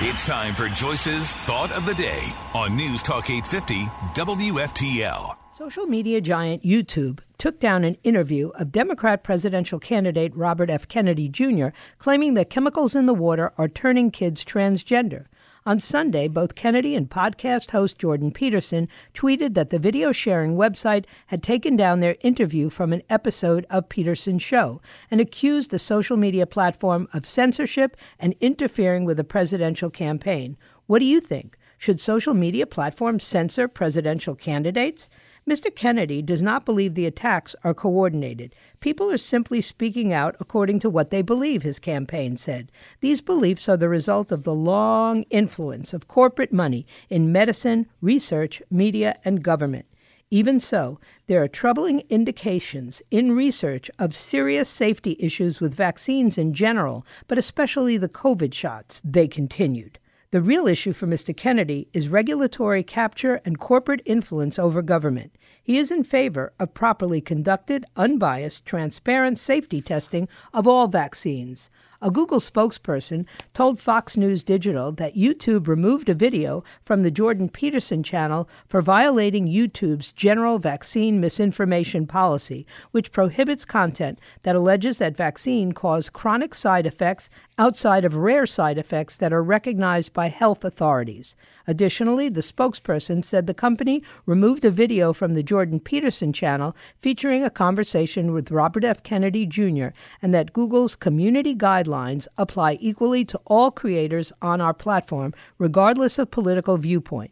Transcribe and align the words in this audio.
It's 0.00 0.26
time 0.26 0.54
for 0.56 0.68
Joyce's 0.68 1.34
Thought 1.46 1.70
of 1.70 1.86
the 1.86 1.94
Day 1.94 2.32
on 2.52 2.74
News 2.74 3.00
Talk 3.00 3.30
850 3.30 3.84
WFTL. 4.20 5.36
Social 5.52 5.86
media 5.86 6.20
giant 6.20 6.64
YouTube 6.64 7.20
took 7.38 7.60
down 7.60 7.84
an 7.84 7.96
interview 8.02 8.48
of 8.56 8.72
Democrat 8.72 9.22
presidential 9.22 9.78
candidate 9.78 10.34
Robert 10.34 10.68
F. 10.68 10.88
Kennedy 10.88 11.28
Jr., 11.28 11.68
claiming 12.00 12.34
that 12.34 12.50
chemicals 12.50 12.96
in 12.96 13.06
the 13.06 13.14
water 13.14 13.52
are 13.56 13.68
turning 13.68 14.10
kids 14.10 14.44
transgender. 14.44 15.26
On 15.66 15.80
Sunday, 15.80 16.28
both 16.28 16.54
Kennedy 16.54 16.94
and 16.94 17.08
podcast 17.08 17.70
host 17.70 17.98
Jordan 17.98 18.32
Peterson 18.32 18.86
tweeted 19.14 19.54
that 19.54 19.70
the 19.70 19.78
video 19.78 20.12
sharing 20.12 20.56
website 20.56 21.06
had 21.28 21.42
taken 21.42 21.74
down 21.74 22.00
their 22.00 22.16
interview 22.20 22.68
from 22.68 22.92
an 22.92 23.00
episode 23.08 23.64
of 23.70 23.88
Peterson's 23.88 24.42
show 24.42 24.82
and 25.10 25.22
accused 25.22 25.70
the 25.70 25.78
social 25.78 26.18
media 26.18 26.44
platform 26.44 27.08
of 27.14 27.24
censorship 27.24 27.96
and 28.18 28.34
interfering 28.42 29.06
with 29.06 29.16
the 29.16 29.24
presidential 29.24 29.88
campaign. 29.88 30.58
What 30.84 30.98
do 30.98 31.06
you 31.06 31.18
think? 31.18 31.56
Should 31.78 32.00
social 32.00 32.34
media 32.34 32.66
platforms 32.66 33.24
censor 33.24 33.68
presidential 33.68 34.34
candidates? 34.34 35.08
Mr. 35.48 35.74
Kennedy 35.74 36.22
does 36.22 36.42
not 36.42 36.64
believe 36.64 36.94
the 36.94 37.04
attacks 37.04 37.54
are 37.62 37.74
coordinated. 37.74 38.54
People 38.80 39.10
are 39.10 39.18
simply 39.18 39.60
speaking 39.60 40.10
out 40.10 40.34
according 40.40 40.78
to 40.78 40.88
what 40.88 41.10
they 41.10 41.20
believe, 41.20 41.62
his 41.62 41.78
campaign 41.78 42.38
said. 42.38 42.72
These 43.00 43.20
beliefs 43.20 43.68
are 43.68 43.76
the 43.76 43.90
result 43.90 44.32
of 44.32 44.44
the 44.44 44.54
long 44.54 45.24
influence 45.24 45.92
of 45.92 46.08
corporate 46.08 46.52
money 46.52 46.86
in 47.10 47.30
medicine, 47.30 47.86
research, 48.00 48.62
media, 48.70 49.18
and 49.22 49.42
government. 49.42 49.84
Even 50.30 50.58
so, 50.58 50.98
there 51.26 51.42
are 51.42 51.48
troubling 51.48 52.02
indications 52.08 53.02
in 53.10 53.32
research 53.32 53.90
of 53.98 54.14
serious 54.14 54.68
safety 54.68 55.16
issues 55.20 55.60
with 55.60 55.74
vaccines 55.74 56.38
in 56.38 56.54
general, 56.54 57.06
but 57.28 57.36
especially 57.36 57.98
the 57.98 58.08
COVID 58.08 58.54
shots, 58.54 59.02
they 59.04 59.28
continued. 59.28 59.98
The 60.34 60.42
real 60.42 60.66
issue 60.66 60.92
for 60.92 61.06
Mr. 61.06 61.36
Kennedy 61.36 61.86
is 61.92 62.08
regulatory 62.08 62.82
capture 62.82 63.40
and 63.44 63.56
corporate 63.56 64.02
influence 64.04 64.58
over 64.58 64.82
government. 64.82 65.38
He 65.62 65.78
is 65.78 65.92
in 65.92 66.02
favor 66.02 66.52
of 66.58 66.74
properly 66.74 67.20
conducted, 67.20 67.84
unbiased, 67.94 68.66
transparent 68.66 69.38
safety 69.38 69.80
testing 69.80 70.26
of 70.52 70.66
all 70.66 70.88
vaccines. 70.88 71.70
A 72.04 72.10
Google 72.10 72.38
spokesperson 72.38 73.24
told 73.54 73.80
Fox 73.80 74.14
News 74.14 74.42
Digital 74.42 74.92
that 74.92 75.16
YouTube 75.16 75.66
removed 75.66 76.10
a 76.10 76.14
video 76.14 76.62
from 76.82 77.02
the 77.02 77.10
Jordan 77.10 77.48
Peterson 77.48 78.02
channel 78.02 78.46
for 78.68 78.82
violating 78.82 79.48
YouTube's 79.48 80.12
general 80.12 80.58
vaccine 80.58 81.18
misinformation 81.18 82.06
policy, 82.06 82.66
which 82.90 83.10
prohibits 83.10 83.64
content 83.64 84.18
that 84.42 84.54
alleges 84.54 84.98
that 84.98 85.16
vaccine 85.16 85.72
cause 85.72 86.10
chronic 86.10 86.54
side 86.54 86.84
effects 86.84 87.30
outside 87.56 88.04
of 88.04 88.16
rare 88.16 88.44
side 88.44 88.76
effects 88.76 89.16
that 89.16 89.32
are 89.32 89.42
recognized 89.42 90.12
by 90.12 90.28
health 90.28 90.62
authorities. 90.62 91.36
Additionally, 91.66 92.28
the 92.28 92.42
spokesperson 92.42 93.24
said 93.24 93.46
the 93.46 93.54
company 93.54 94.02
removed 94.26 94.66
a 94.66 94.70
video 94.70 95.14
from 95.14 95.32
the 95.32 95.42
Jordan 95.42 95.80
Peterson 95.80 96.34
channel 96.34 96.76
featuring 96.98 97.42
a 97.42 97.48
conversation 97.48 98.34
with 98.34 98.50
Robert 98.50 98.84
F. 98.84 99.02
Kennedy 99.02 99.46
Jr., 99.46 99.88
and 100.20 100.34
that 100.34 100.52
Google's 100.52 100.96
community 100.96 101.54
guidelines 101.54 101.93
apply 102.36 102.78
equally 102.80 103.24
to 103.24 103.40
all 103.46 103.70
creators 103.70 104.32
on 104.42 104.60
our 104.60 104.74
platform, 104.74 105.32
regardless 105.58 106.18
of 106.18 106.30
political 106.30 106.76
viewpoint. 106.76 107.30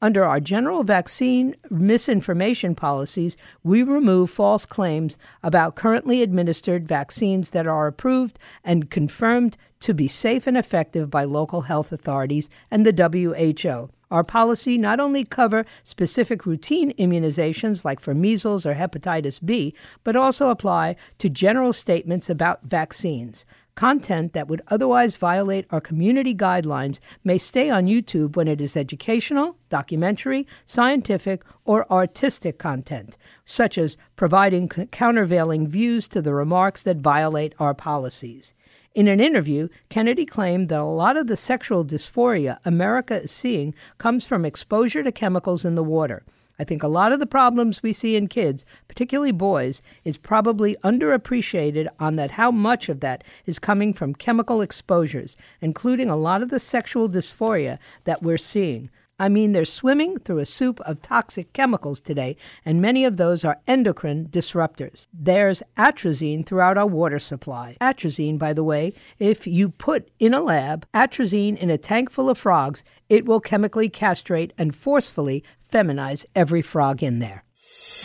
Under 0.00 0.24
our 0.24 0.38
general 0.38 0.84
vaccine 0.84 1.56
misinformation 1.70 2.76
policies, 2.76 3.36
we 3.64 3.82
remove 3.82 4.30
false 4.30 4.64
claims 4.64 5.18
about 5.42 5.74
currently 5.74 6.22
administered 6.22 6.86
vaccines 6.86 7.50
that 7.50 7.66
are 7.66 7.88
approved 7.88 8.38
and 8.62 8.90
confirmed 8.90 9.56
to 9.80 9.92
be 9.94 10.06
safe 10.06 10.46
and 10.46 10.56
effective 10.56 11.10
by 11.10 11.24
local 11.24 11.62
health 11.62 11.90
authorities 11.90 12.48
and 12.70 12.86
the 12.86 12.92
WHO. 12.94 13.90
Our 14.10 14.24
policy 14.24 14.78
not 14.78 15.00
only 15.00 15.24
cover 15.24 15.66
specific 15.82 16.46
routine 16.46 16.92
immunizations 16.92 17.84
like 17.84 18.00
for 18.00 18.14
measles 18.14 18.64
or 18.64 18.74
hepatitis 18.74 19.44
B, 19.44 19.74
but 20.04 20.16
also 20.16 20.48
apply 20.48 20.96
to 21.18 21.28
general 21.28 21.72
statements 21.72 22.30
about 22.30 22.62
vaccines. 22.62 23.44
Content 23.78 24.32
that 24.32 24.48
would 24.48 24.60
otherwise 24.66 25.16
violate 25.16 25.64
our 25.70 25.80
community 25.80 26.34
guidelines 26.34 26.98
may 27.22 27.38
stay 27.38 27.70
on 27.70 27.86
YouTube 27.86 28.34
when 28.34 28.48
it 28.48 28.60
is 28.60 28.76
educational, 28.76 29.56
documentary, 29.68 30.48
scientific, 30.66 31.44
or 31.64 31.88
artistic 31.88 32.58
content, 32.58 33.16
such 33.44 33.78
as 33.78 33.96
providing 34.16 34.68
countervailing 34.68 35.68
views 35.68 36.08
to 36.08 36.20
the 36.20 36.34
remarks 36.34 36.82
that 36.82 36.96
violate 36.96 37.54
our 37.60 37.72
policies. 37.72 38.52
In 38.96 39.06
an 39.06 39.20
interview, 39.20 39.68
Kennedy 39.90 40.26
claimed 40.26 40.70
that 40.70 40.80
a 40.80 40.82
lot 40.82 41.16
of 41.16 41.28
the 41.28 41.36
sexual 41.36 41.84
dysphoria 41.84 42.58
America 42.64 43.22
is 43.22 43.30
seeing 43.30 43.76
comes 43.96 44.26
from 44.26 44.44
exposure 44.44 45.04
to 45.04 45.12
chemicals 45.12 45.64
in 45.64 45.76
the 45.76 45.84
water. 45.84 46.24
I 46.58 46.64
think 46.64 46.82
a 46.82 46.88
lot 46.88 47.12
of 47.12 47.20
the 47.20 47.26
problems 47.26 47.82
we 47.82 47.92
see 47.92 48.16
in 48.16 48.26
kids, 48.26 48.64
particularly 48.88 49.32
boys, 49.32 49.80
is 50.04 50.18
probably 50.18 50.74
underappreciated 50.82 51.86
on 52.00 52.16
that 52.16 52.32
how 52.32 52.50
much 52.50 52.88
of 52.88 53.00
that 53.00 53.22
is 53.46 53.58
coming 53.58 53.92
from 53.92 54.14
chemical 54.14 54.60
exposures, 54.60 55.36
including 55.60 56.10
a 56.10 56.16
lot 56.16 56.42
of 56.42 56.50
the 56.50 56.58
sexual 56.58 57.08
dysphoria 57.08 57.78
that 58.04 58.22
we're 58.22 58.38
seeing. 58.38 58.90
I 59.18 59.28
mean, 59.28 59.52
they're 59.52 59.64
swimming 59.64 60.18
through 60.18 60.38
a 60.38 60.46
soup 60.46 60.80
of 60.80 61.02
toxic 61.02 61.52
chemicals 61.52 62.00
today, 62.00 62.36
and 62.64 62.80
many 62.80 63.04
of 63.04 63.16
those 63.16 63.44
are 63.44 63.60
endocrine 63.66 64.28
disruptors. 64.28 65.08
There's 65.12 65.62
atrazine 65.76 66.46
throughout 66.46 66.78
our 66.78 66.86
water 66.86 67.18
supply. 67.18 67.76
Atrazine, 67.80 68.38
by 68.38 68.52
the 68.52 68.64
way, 68.64 68.92
if 69.18 69.46
you 69.46 69.70
put 69.70 70.08
in 70.18 70.34
a 70.34 70.40
lab 70.40 70.86
atrazine 70.94 71.56
in 71.56 71.70
a 71.70 71.78
tank 71.78 72.10
full 72.10 72.30
of 72.30 72.38
frogs, 72.38 72.84
it 73.08 73.26
will 73.26 73.40
chemically 73.40 73.88
castrate 73.88 74.52
and 74.56 74.74
forcefully 74.74 75.42
feminize 75.72 76.24
every 76.34 76.62
frog 76.62 77.02
in 77.02 77.18
there. 77.18 77.44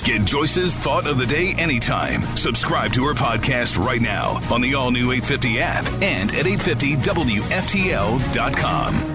Get 0.03 0.25
Joyce's 0.25 0.75
Thought 0.75 1.07
of 1.07 1.17
the 1.17 1.25
Day 1.25 1.53
anytime. 1.57 2.21
Subscribe 2.35 2.91
to 2.93 3.05
her 3.05 3.13
podcast 3.13 3.77
right 3.77 4.01
now 4.01 4.41
on 4.51 4.59
the 4.59 4.73
all 4.73 4.91
new 4.91 5.11
850 5.11 5.61
app 5.61 5.85
and 6.01 6.33
at 6.33 6.45
850WFTL.com. 6.45 9.12